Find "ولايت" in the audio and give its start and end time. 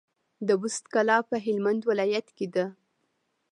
1.89-2.27